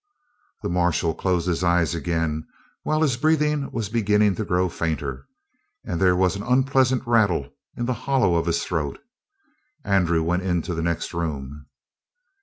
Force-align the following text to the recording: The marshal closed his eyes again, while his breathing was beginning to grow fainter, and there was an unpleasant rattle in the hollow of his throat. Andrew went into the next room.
The 0.63 0.69
marshal 0.69 1.13
closed 1.13 1.45
his 1.47 1.63
eyes 1.63 1.93
again, 1.93 2.47
while 2.81 3.03
his 3.03 3.17
breathing 3.17 3.69
was 3.71 3.87
beginning 3.87 4.33
to 4.33 4.43
grow 4.43 4.67
fainter, 4.67 5.27
and 5.85 6.01
there 6.01 6.15
was 6.15 6.35
an 6.35 6.41
unpleasant 6.41 7.05
rattle 7.05 7.53
in 7.77 7.85
the 7.85 7.93
hollow 8.09 8.33
of 8.33 8.47
his 8.47 8.63
throat. 8.63 8.97
Andrew 9.85 10.23
went 10.23 10.41
into 10.41 10.73
the 10.73 10.81
next 10.81 11.13
room. 11.13 11.67